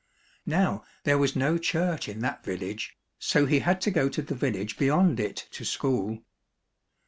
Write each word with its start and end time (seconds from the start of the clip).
Now 0.47 0.83
there 1.03 1.19
was 1.19 1.35
no 1.35 1.59
church 1.59 2.09
in 2.09 2.21
that 2.21 2.43
village, 2.43 2.97
so 3.19 3.45
he 3.45 3.59
had 3.59 3.79
to 3.81 3.91
go 3.91 4.09
to 4.09 4.23
the 4.23 4.33
village 4.33 4.75
beyond 4.79 5.19
it 5.19 5.45
to 5.51 5.63
school. 5.63 6.23